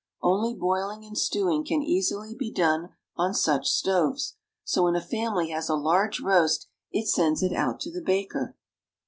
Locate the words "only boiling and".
0.23-1.15